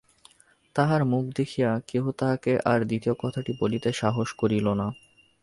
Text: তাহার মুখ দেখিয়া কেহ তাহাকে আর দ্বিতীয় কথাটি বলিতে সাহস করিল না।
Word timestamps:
তাহার 0.75 1.01
মুখ 1.03 1.23
দেখিয়া 1.35 1.71
কেহ 1.87 2.03
তাহাকে 2.11 2.51
আর 2.65 2.79
দ্বিতীয় 2.85 3.15
কথাটি 3.19 3.51
বলিতে 3.59 3.89
সাহস 3.93 4.29
করিল 4.33 4.67
না। 4.73 4.87